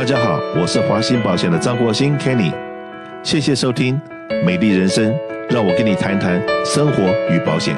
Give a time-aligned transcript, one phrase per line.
[0.00, 2.50] 大家好，我是华兴保险的张国兴 Kenny，
[3.22, 4.00] 谢谢收听
[4.46, 5.12] 《美丽人生》，
[5.50, 7.76] 让我跟你谈谈生活与保险。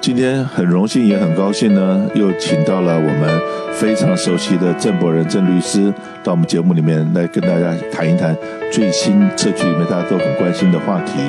[0.00, 3.38] 今天很荣幸也很高兴呢，又请到了我们
[3.74, 5.92] 非常熟悉的郑博仁郑律师
[6.24, 8.34] 到我们节目里面来跟大家谈一谈
[8.72, 11.20] 最新社区里面大家都很关心的话题。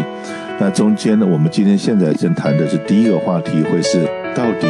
[0.60, 4.00] 那中间呢，我们今天现在正谈的是第一个话题，会是
[4.34, 4.68] 到底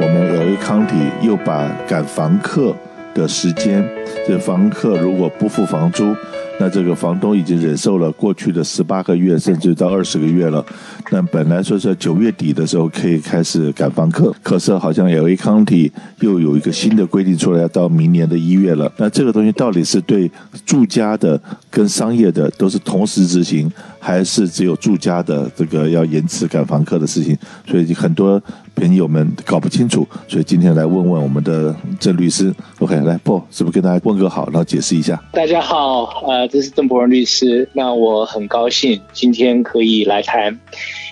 [0.00, 2.72] 我们 LA County 又把赶房客
[3.18, 3.84] 的时间，
[4.26, 6.14] 这房客如果不付房租，
[6.60, 10.64] 那这个房东已经忍受了过去的十八个月，甚至到二十个月了。
[11.10, 18.90] 那本来说是九月底的时候可以开始赶房客，可是好像 LA County 又有一个新的规定出来，要到明年的一月了。
[18.98, 20.30] 那这个东西到底是对
[20.64, 23.70] 住家的跟商业的都是同时执行，
[24.08, 27.36] 还是只有住家的这个要延迟赶房客的事情？
[27.66, 28.42] 所以很多
[28.74, 32.50] 朋友们搞不清楚，所以今天来问问我们的郑律师。
[32.78, 35.22] OK，来，不，是不是跟大家问个好，然后解释一下？
[35.30, 36.48] 大家好，呃。
[36.48, 40.58] 这是郑博仁律师，那我很高兴今天可以来谈，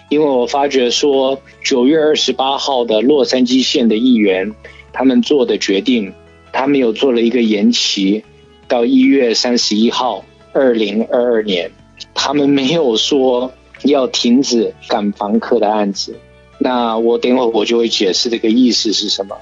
[0.09, 4.51] 因为我发觉说九月二十八号的洛杉矶县的议员
[4.95, 6.11] 他们做的决定，
[6.51, 8.25] 他们有做了一个延期
[8.67, 11.71] 到一月三十一号，二零二二年，
[12.17, 13.53] 他们没有说
[13.84, 16.17] 要停止赶房客的案子。
[16.59, 19.36] 那我等会儿我就会解释这个意思是什么。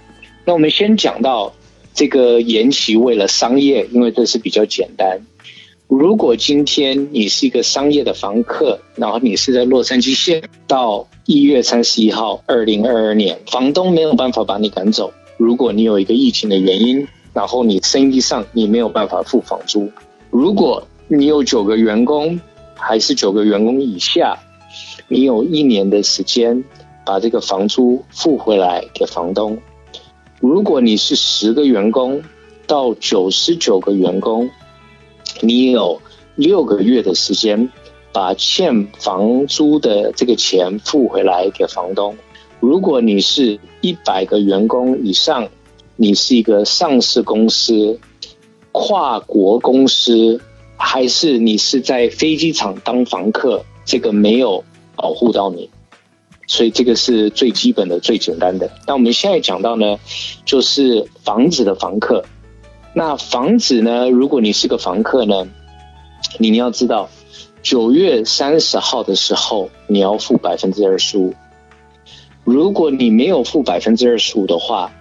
[0.45, 1.55] 那我们先讲到
[1.95, 5.21] 这个延期为了商业，因为这是比较简单。
[5.87, 15.13] 如果今天你是一个商业的房客，然后你是在洛杉矶县，到一月三十一号，二零二二年，房东没有办法把你赶走。
[15.37, 19.91] 如果你有一个疫情的原因，然后你生意上你没有办法付房租，
[20.31, 22.41] 如果你有九个员工，
[22.87, 24.39] 还是九个员工以下，
[25.09, 26.63] 你有一年的时间
[27.07, 29.59] 把这个房租付回来给房东。
[30.41, 32.23] 如果你是十个员工
[32.67, 34.51] 到九十九个员工。
[35.41, 36.01] 你有
[36.37, 37.69] 六个月的时间，
[38.13, 42.17] 把欠房租的这个钱付回来给房东。
[42.61, 45.49] 如果你是一百个员工以上，
[45.97, 47.99] 你是一个上市公司、
[48.71, 50.41] 跨国公司，
[50.85, 54.63] 还是你是在飞机场当房客，这个没有
[54.95, 55.71] 保护到你。
[56.47, 58.71] 所以这个是最基本的、最简单的。
[58.87, 59.99] 那我们现在讲到呢，
[60.45, 62.27] 就是房子的房客。
[62.93, 64.11] 那房子呢？
[64.11, 65.49] 如果你是个房客呢，
[66.39, 67.09] 你要知道，
[67.63, 71.35] 九月三十号的时候你要付百分之二十五。
[72.45, 74.93] 如果你没有付百分之二十五的话，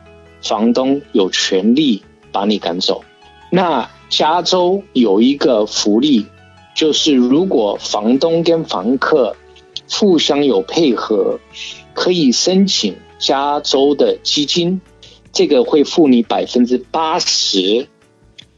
[0.42, 2.02] 房东有权利
[2.32, 3.04] 把你赶走。
[3.52, 6.28] 那加州有一个福利，
[6.76, 9.36] 就是如果房东跟房客
[9.90, 11.40] 互相有配合，
[11.96, 14.80] 可以申请加州的基金。
[15.32, 17.88] 这个会付你百分之八十，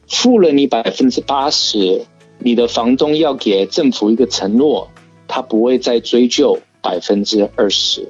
[0.10, 2.06] 付了你百分之八十，
[2.38, 4.90] 你的房东要给政府一个承诺，
[5.26, 8.10] 他不会再追究百分之二十。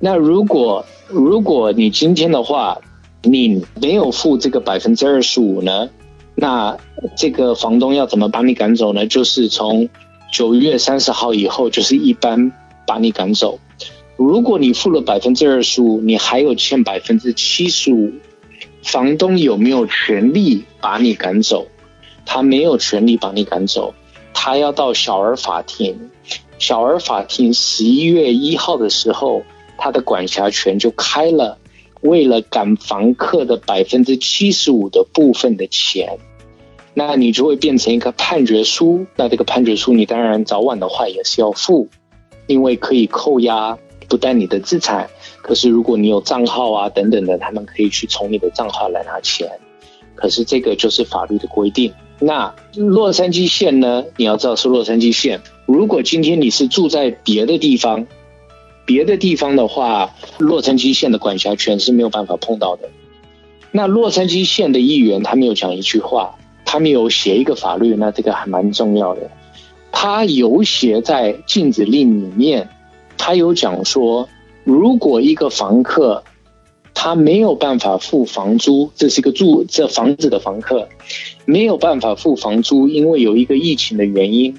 [0.00, 2.80] 那如果如果你今天的话，
[3.22, 5.90] 你没有付这个百分之二十五呢，
[6.42, 6.76] 那
[7.16, 9.06] 这个房东要怎么把你赶走呢？
[9.06, 9.88] 就是从
[10.32, 12.50] 九月三十号以后，就是一般
[12.84, 13.60] 把你赶走。
[14.16, 18.10] 如果你付了百分之二十五，你还有欠百分之七十五，
[18.82, 21.68] 房东有没有权利把你赶走？
[22.26, 23.94] 他没有权利把你赶走，
[24.34, 26.10] 他要到小儿法庭。
[26.58, 29.44] 小儿法庭十一月一号的时候，
[29.78, 31.58] 他的管辖权就开了，
[32.00, 36.18] 为了赶房客的百分之七十五的部分的钱，
[36.94, 39.06] 那你就会变成一个判决书。
[39.16, 41.88] 那这个判决书你当然早晚的话也是要付，
[42.46, 43.78] 因为可以扣押。
[44.08, 45.08] 不但你的资产，
[45.40, 49.50] 可是如果你有账号啊等等的，他们可以去从你的账号来拿钱。
[50.14, 51.94] 可是这个就是法律的规定。
[52.18, 54.04] 那洛杉矶县呢？
[54.18, 55.40] 你要知道是洛杉矶县。
[55.64, 58.06] 如果今天你是住在别的地方，
[58.84, 62.90] 别的地方的话，洛杉矶县的管辖权是没有办法碰到的。
[63.70, 66.38] 那洛杉矶县的议员他没有讲一句话，
[66.72, 69.30] 他们有写一个法律，那这个还蛮重要的。
[69.92, 72.70] 他有写在禁止令里面。
[73.18, 74.26] 他有讲说，
[74.64, 76.24] 如果一个房客
[76.94, 80.88] 他没有办法付房租，这是一个住这房子的房客
[81.44, 84.58] 没有办法付房租，因为有一个疫情的原因，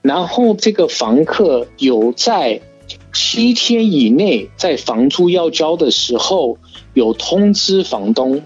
[0.00, 2.60] 然后这个房客有在
[3.12, 6.58] 七天以内在房租要交的时候
[6.94, 8.42] 有通知房东，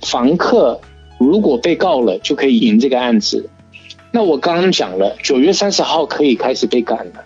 [0.00, 0.80] 房客
[1.18, 3.48] 如果被告了就可以赢这个案子。
[4.10, 7.24] 那我刚刚讲了，九月三十号可以开始被赶了。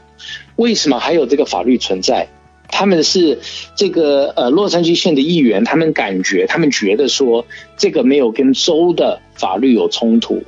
[0.56, 2.29] 为什么还有这个法律存在？
[2.70, 3.38] 他们是
[3.75, 7.46] 这个呃洛杉矶县的议员，他们感觉他们觉得说
[7.76, 10.43] 这个没有跟州的法律有冲突，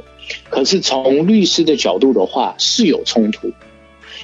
[0.51, 3.51] 可是从律师的角度的话是有冲突，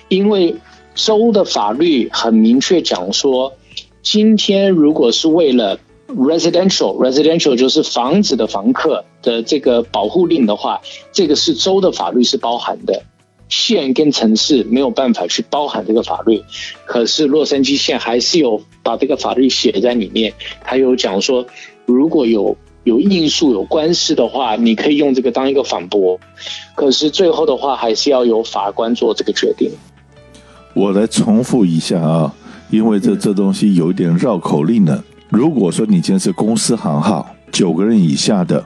[0.09, 0.57] 因为
[0.95, 3.55] 州的法律很明确讲说，
[4.03, 10.81] 今天如果是为了 residential residential 就是房子的房客的这个保护令的话，
[11.13, 13.03] 这个是州的法律是包含的。
[13.49, 16.43] 县跟城市没有办法去包含这个法律，
[16.85, 20.33] 可是洛杉矶县还是有把这个法律写在里面。
[20.65, 21.47] 他有讲说，
[21.85, 26.19] 如果有有应诉有官司的话，你可以用这个当一个反驳。
[26.75, 29.71] 可是最后的话，还是要由法官做这个决定。
[30.75, 32.35] 我来重复一下啊，
[32.69, 35.05] 因为这这东西有点绕口令呢。
[35.29, 38.65] 如果说你今天是公司行号，九个人以下的，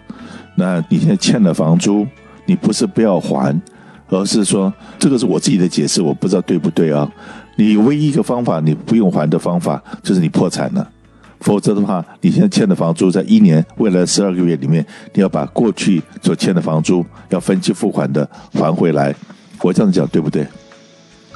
[0.56, 2.06] 那你现在欠了房租，
[2.46, 3.60] 你不是不要还。
[4.08, 7.08] 而是说，这个是我自己的解释，我不知道对不对啊？
[7.56, 10.90] 你唯一一个方法，你不用还的方法，就是你破产了。
[11.38, 14.84] 否则的话，你现在欠的房租，在一年未来十二个月里面，
[15.14, 19.14] 你要把过去所欠的房租要分期付款的还回来。
[19.62, 20.44] 我这样讲对不对？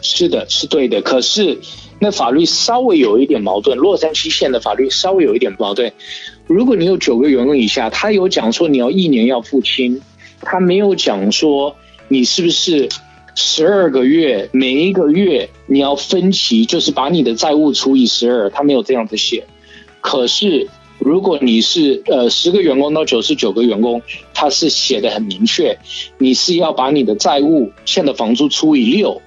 [0.02, 1.00] 是的，是对的。
[1.00, 1.58] 可是
[2.04, 5.90] 那法律稍微有一点矛盾，洛杉矶县的法律稍微有一点矛盾。
[6.46, 10.02] 如果你有九个员工以下，他有讲说你要一年要付清，
[10.42, 11.74] 他没有讲说。
[12.08, 12.90] 你是不是
[13.34, 18.50] 十二个月，每一个月你要分期，就是把你的债务除以十二？
[18.50, 19.46] 他没有这样子写。
[20.02, 20.68] 可是
[20.98, 24.02] 如果你是呃十个员工到九十九个员工，
[24.34, 25.78] 他是写的很明确，
[26.18, 29.22] 你是要把你的债务欠的房租除以六。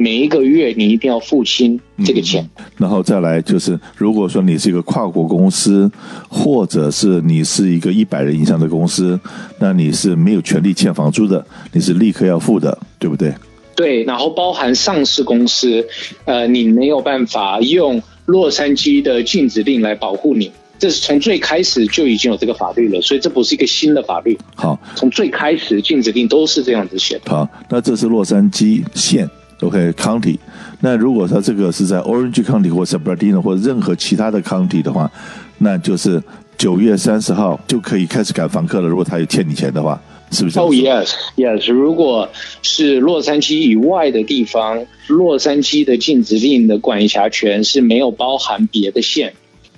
[0.00, 5.90] 每一个月你一定要付清这个钱，嗯，然后再来就是，如果说你是一个跨国公司，
[6.26, 9.20] 或者是你是一个一百人以上的公司，
[9.58, 11.44] 那你是没有权利欠房租的，
[11.74, 13.34] 你是立刻要付的，对不对？
[13.76, 15.86] 对，然后包含上市公司，
[16.24, 24.38] 呃，你没有办法用洛杉矶的禁止令来保护你，这是从最开始就已经有这个法律了，所以这不是一个新的法律。
[24.54, 27.30] 好，从最开始禁止令都是这样子写的。
[27.30, 29.28] 好，那这是洛杉矶县。
[29.60, 30.38] OK，County，
[30.80, 35.10] 那如果说这个是在 Orange County 或者 Bernardino 或者任何其他的 County 的话，
[35.58, 36.22] 那就是
[36.56, 38.88] 九月三十号就可以开始赶房客了。
[38.88, 40.58] 如果他有欠你钱的话，是不是？
[40.58, 42.26] 哦、oh，Yes，Yes，如果
[42.62, 49.34] 是洛杉矶以外的地方，洛杉矶的禁止令的管辖权是没有包含别的县，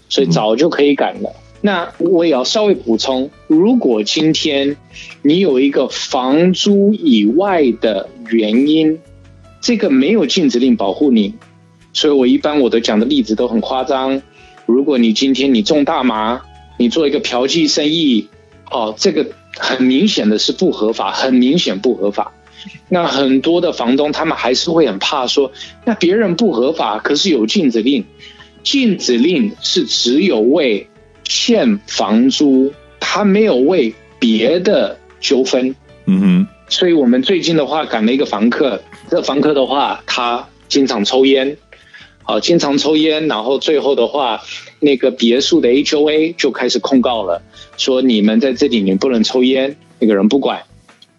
[0.09, 1.31] 所以早就可以赶了。
[1.31, 4.77] 嗯、那我也要稍微补充，如果今天
[5.23, 9.01] 你有一个房租以外的原因。
[9.63, 11.35] 这个没有禁止令保护你，
[11.93, 14.21] 所以我一般我都讲的例子都很夸张。
[14.67, 16.43] 如果你今天你种大麻，
[16.79, 18.29] 你做一个嫖妓生意，
[18.71, 19.25] 哦，这个
[19.57, 22.33] 很明显的是不合法，很明显不合法。
[22.89, 25.53] 那很多的房东他们还是会很怕说，
[25.85, 28.05] 那别人不合法，可是有禁止令。
[28.65, 30.89] 禁止令是只有为
[31.23, 35.77] 欠房租，他没有为别的纠纷。
[36.07, 36.47] 嗯哼。
[36.69, 38.83] 所以我们最近的话赶了一个房客。
[39.13, 41.59] 这房客的话，他经常抽烟，
[42.23, 44.41] 好，经常抽烟，然后最后的话，
[44.81, 47.43] 那个别墅的 HOA 就开始控告了，
[47.77, 50.63] 说你们在这里面不能抽烟，那个人不管，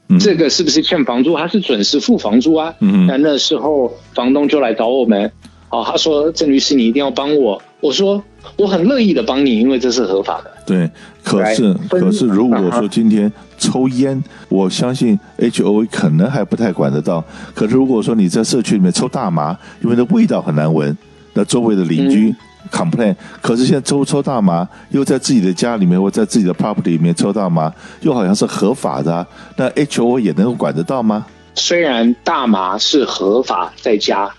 [0.09, 1.37] 嗯、这个是不是欠房租？
[1.37, 2.73] 他是准时付房租啊。
[2.79, 5.31] 嗯，那那时候房东就来找我们，
[5.69, 8.23] 哦，他说郑律师你一定要帮我，我说
[8.55, 10.51] 我很乐意的帮你，因为这是合法的。
[10.65, 10.89] 对，
[11.23, 13.31] 可是可是如果说今天。
[13.59, 17.23] 抽烟，我相信 HOA 可能还不太管得到。
[17.55, 20.97] 可是如果说你在社区里面抽大麻，因为那味道很难闻，
[21.33, 22.35] 那周围的邻居
[22.69, 23.15] complain。
[23.41, 27.71] 可是现在抽抽大麻，又在自己的家里面或在自己的 property 里面抽大麻，
[28.01, 29.25] 又好像是合法的啊，
[29.55, 31.25] 那 HOA 也能够管得到吗？
[31.55, 34.29] 虽然大麻是合法在家，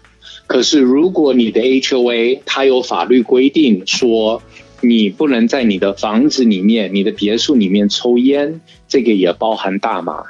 [0.46, 4.42] 可是如果你的 HOA 它有法律规定说。
[4.80, 10.24] 你不能在你的房子里面、你的别墅里面抽烟，这个也包含大麻。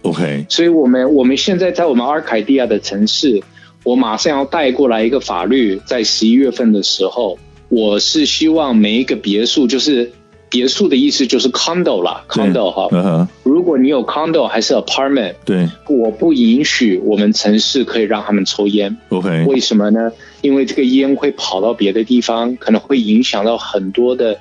[0.00, 3.42] OK，所以我们我们现在在我们阿尔凯蒂亚的城市，
[3.84, 7.38] 我马上要带过来一个法律，在十一月份的时候，
[7.68, 10.12] 我是希望每一个别墅就是。
[10.50, 12.88] 别墅的意思就是 condo 啦，condo 哈。
[12.90, 13.26] Uh-huh.
[13.44, 18.98] 如果你有 condo 还是 apartment，对，我不允许我们城市可以让他们抽烟。
[19.08, 20.12] OK，为什么呢？
[20.42, 24.38] 因为这个烟会跑到别的地方，可能会影响到很多的。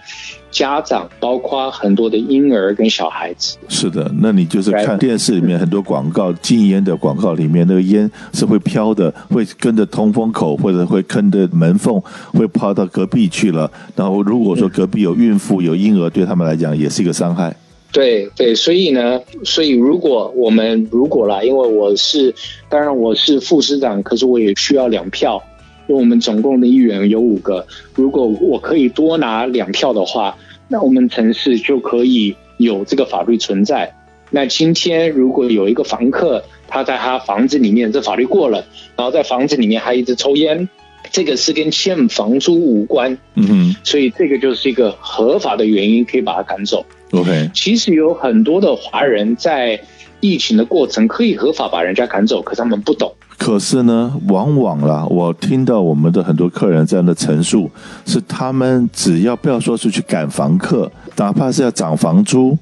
[0.52, 3.58] 家长包括很多的婴儿跟小孩子。
[3.68, 12.02] 是的，那你就是看电视里面很多广告，禁烟的广告里面，那个烟是会飘的，会跟着通风口或者会跟着门缝，
[12.34, 13.70] 会跑到隔壁去了。
[13.96, 17.56] 然后如果说隔壁有孕妇有婴儿，对他们来讲也是一个伤害。
[17.92, 22.34] 对对，所以呢，所以如果我们如果啦，因为我是
[22.70, 25.42] 当然我是副市长，可是我也需要两票。
[25.96, 27.66] 我们总共的议员有五个，
[27.96, 33.94] 如果我可以多拿两票的话，那我们城市就可以有这个法律存在。
[34.32, 38.64] 那今天如果有一个房客，他在他房子里面，这法律过了，
[38.96, 40.70] 然后在房子里面还一直抽烟，
[41.10, 43.18] 这个是跟欠房租无关。
[43.34, 46.86] 嗯哼，所以这个就是一个合法的原因，可以把他赶走。
[47.12, 49.82] OK，其实有很多的华人在
[50.20, 53.12] 疫情的过程可以合法把人家赶走，可是他们不懂。
[53.40, 57.72] 可是呢，往往啦，我听到我们的很多客人这样的陈述，
[58.06, 62.56] 是他们只要不要说是去赶房客，哪怕是要涨房租。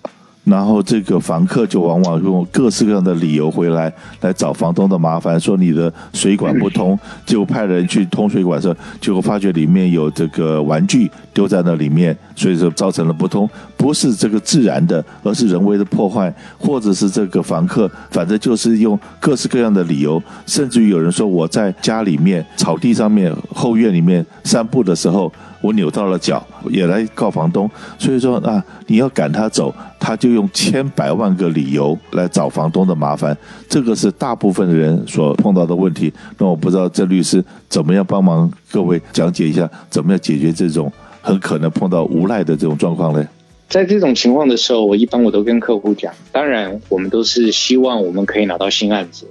[0.43, 3.91] 然后这个房客就往往用各式各样的理由回来，
[4.21, 25.31] 来找房东的麻烦，说你的水管不通， 结果派人去通水管的时候，结果发觉里面有这个玩具丢在那里面，所以说造成了不通，不是这个自然的，而是人为的破坏，或者是这个房客，反正就是用各式各样的理由，甚至于有人说我在家里面草地上面后院里面散步的时候。
[25.59, 27.69] 我扭到了脚，也来告房东。
[27.97, 33.35] 所以说啊，你要赶他走，他就用千百万个理由来找房东的麻烦。
[33.67, 36.13] 这个是大部分的人所碰到的问题。
[36.37, 40.89] 那我不知道郑律师怎么样帮忙各位讲解一下，怎么样解决这种
[41.21, 43.27] 很可能碰到无赖的这种状况呢？
[43.69, 49.27] 在这种情况的时候，我一般我都跟客户讲，当然我们都是希望我们可以拿到新案子。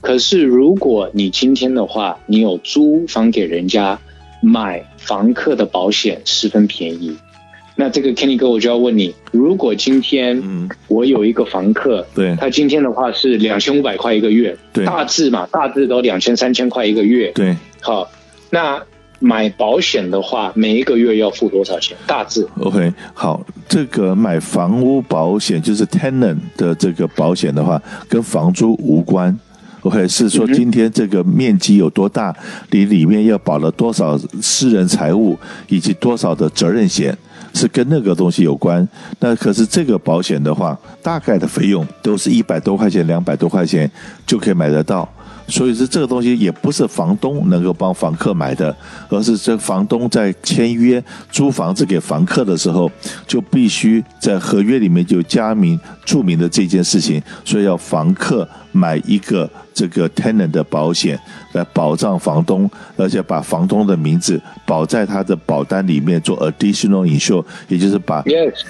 [0.00, 3.98] 可是如果你今天的话，你有租房给人家。
[4.46, 7.16] 买房客的保险十分便宜，
[7.76, 18.10] 那这个 Kenny 哥我就要问你，如果今天我有一个房客，对，他今天的话是两千五百块一个月，对，大致嘛，大致都两千三千块一个月，对，好，
[18.50, 18.82] 那
[19.24, 21.96] 买保险的话，每一个月要付多少钱？
[22.06, 29.34] 大致，OK，好，这个买房屋保险就是 tenant 的这个保险的话，跟房租无关。
[29.80, 32.36] OK，是说今天这个面积有多大，
[32.70, 35.38] 你里面要保了多少私人财物，
[35.68, 37.16] 以及多少的责任险，
[37.54, 38.86] 是跟那个东西有关。
[39.20, 43.90] 那可是这个保险的话，大概的费用都是一百多块钱、两百多块钱
[44.26, 45.08] 就可以买得到。
[45.46, 48.74] 所以说这个东西也不是房东能够帮房客买的，
[49.10, 52.90] 而是这房东在签约租房子给房客的时候，
[53.26, 61.18] 就必须在合约里面就加明注明的这件事情，所以要房客买一个这个 tenant 的保险
[61.52, 68.22] 来保障房东，而且把房东的名字保在他的保单里面做 additional insure，也就是把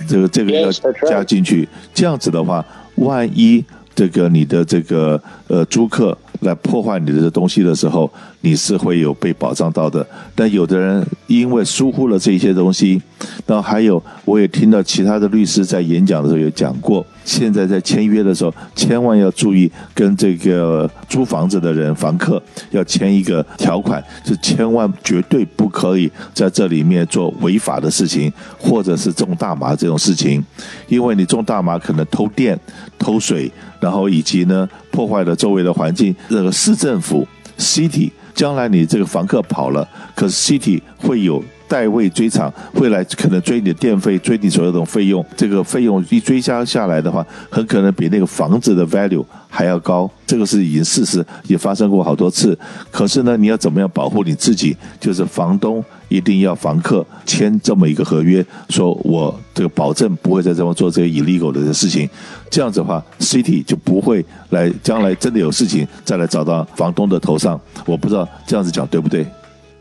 [0.09, 0.73] 这个这个要
[1.09, 2.65] 加进去，这样子的话，
[2.97, 3.65] 万一
[3.95, 6.19] 这个你的这个呃租客。
[6.45, 8.11] 来破坏你的东西的时候，
[8.45, 10.07] 你是会有被保障到的。
[10.35, 13.01] 但有的人因为疏忽了这些东西，
[13.47, 30.45] 然后还有我也听到其他的律师在演讲的时候有讲过，现在在签约的时候，千万要注意跟这个租房子的人房客要签一个条款，是千万绝对不可以在这里面做违法的事情，或者是种大麻这种事情，
[30.89, 32.59] 因为你种大麻可能偷电、
[32.99, 33.51] 偷水。
[33.81, 36.15] 然后以及呢，破坏了周围的环境。
[36.31, 45.25] 这个市政府 city 将来你这个房客跑了，可是 city 会有代位追偿，会来可能追你的电费，追你所有的费用。
[45.37, 50.11] 这个费用一追加下来的话，很可能比那个房子的 value 还要高。
[50.27, 52.59] 这个是已经事实，也发生过好多次。
[52.91, 54.77] 可是呢，你要怎么样保护你自己？
[55.01, 55.85] 就是房东。
[56.09, 62.09] 一定要房客签这么一个合约，说我这个保证不会在这么做这个 illegal 的事情，
[62.49, 67.61] 这样子的话，City 就不会来将来真的有事情再来找到房东的头上。
[67.85, 69.27] 我不知道这样子讲对不对？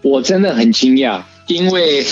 [0.01, 2.03] 我真的很惊讶，因为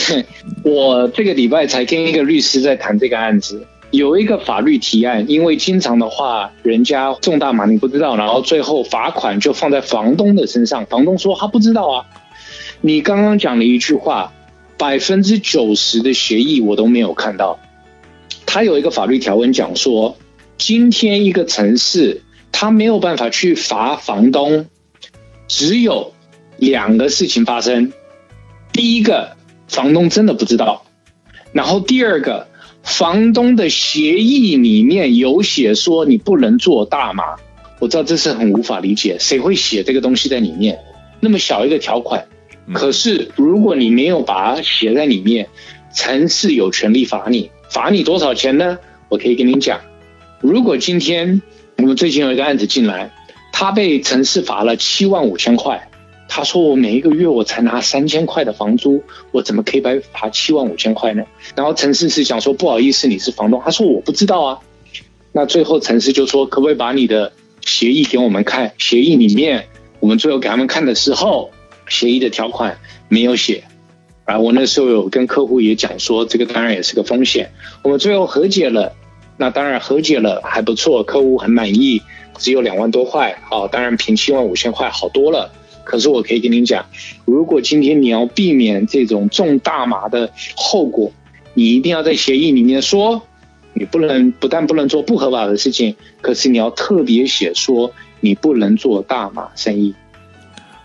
[0.64, 12.06] 我这个礼拜才跟一个律师在谈这个案子，有一个法律提案，因为经常的话，人家重大麻你不知道，然后最后罚款就放在房东的身上，房东说他不知道啊。
[12.82, 14.34] 你刚刚讲了一句话，
[14.78, 17.60] 百分之九十的协议我都没有看到。
[18.46, 20.18] 他有一个法律条文讲说，
[20.58, 22.22] 今天一个城市
[22.52, 24.66] 他没有办法去罚房东，
[25.48, 26.12] 只有
[26.58, 27.94] 两个事情发生。
[28.74, 29.36] 第一个，
[29.68, 30.84] 房东真的不知道；
[31.52, 32.48] 然后第二个，
[32.84, 37.36] 房东的协议里面有写说你不能做大麻。
[37.80, 40.80] 我知道这是很无法理解，谁会写这个东西在里面？
[41.20, 42.26] 那么小一个条款。
[42.74, 45.50] 可是，如果你没有把它写在里面，
[45.94, 48.78] 城市有权利罚你，罚你多少钱呢？
[49.10, 49.82] 我可以跟你讲，
[50.40, 51.42] 如果今天
[51.78, 53.12] 我们最近有一个案子进来，
[53.52, 55.90] 他被城市罚了七万五千块，
[56.34, 61.26] 他说我每一个月我才拿三千块的房租，我怎么可以白罚七万五千块呢？
[61.56, 64.60] 然后陈思是讲说不好意思，你是房东，他说我不知道啊。
[65.34, 68.72] 那最后陈思就说可不可以把你的协议给我们看？
[68.78, 69.68] 协议里面
[70.00, 71.52] 我们最后给他们看的时候。
[71.90, 72.78] 协议的条款
[73.10, 73.66] 没有写。
[74.24, 77.52] 啊，我那时候有跟客户也讲说，这个当然也是个风险。
[77.84, 78.94] 我们最后和解了，
[79.36, 82.02] 那当然和解了还不错，客户很满意，
[82.38, 85.52] 只有两万多块，好，当然平七万五千块好多了。
[85.84, 86.86] 可是我可以跟您讲，
[87.26, 91.12] 如果今天你要避免这种重大麻的后果，
[91.54, 93.22] 你一定要在协议里面说，
[93.74, 99.94] 你不能不但不能做不合法的事情，可是你要特别写说你不能做大麻生意。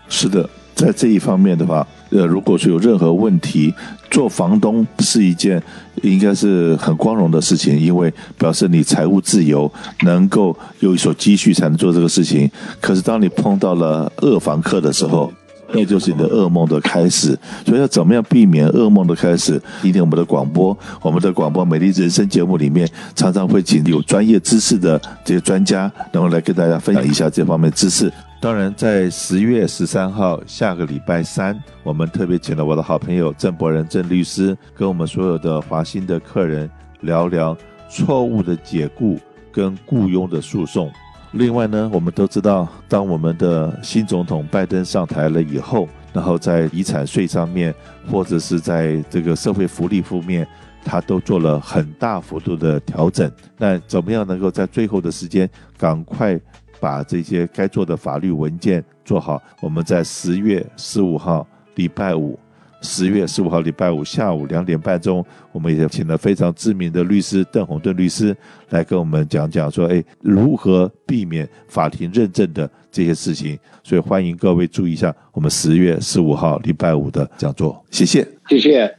[0.09, 1.85] 是的，在这一方面的话。
[2.09, 3.73] 呃，如果说有任何问题，
[4.09, 5.61] 做房东是一件
[6.03, 9.69] 应该是很光荣的事情，因为表示你财务自由，
[10.03, 12.49] 能够有一手积蓄才能做这个事情。
[12.79, 15.29] 可是当你碰到了恶房客的时候，
[15.73, 17.37] 那就是你的噩梦的开始。
[17.65, 19.61] 所以要怎么样避免噩梦的开始？
[19.81, 28.09] 今天我们的广播，我们的广播《美丽人生》节目里面，常常会请有专业知识的这些专家，然后来跟大家分享一下这方面知识。
[28.39, 36.69] 当然，在十月十三号下个礼拜三，我们特别请了我的好朋友郑博仁郑律师，跟我们所有的华兴的客人
[37.01, 37.57] 聊聊
[37.89, 39.17] 错误的解雇
[39.51, 40.91] 跟雇佣的诉讼。
[41.31, 47.73] 另外呢，我们都知道，当我们的新总统拜登上台了以后，然后在遗产税上面，
[48.09, 50.47] 或者是在这个社会福利方面，
[50.85, 53.29] 他都做了很大幅度的调整。
[53.57, 56.39] 那怎么样能够在最后的时间赶快？
[56.79, 59.41] 把这些该做的法律文件做好。
[59.61, 62.37] 我们在十月十五号礼拜五，
[62.81, 68.35] 十月十五号礼拜五下午两点半钟，我们也请了非常知名的律师邓鸿顿律师
[68.69, 73.57] 来跟我们讲讲说，哎，如何避免法庭认证的这些事情。
[73.83, 77.83] 所以欢迎各位注意一下我们十月十五号礼拜五的讲座。
[77.89, 78.96] 谢谢，谢谢。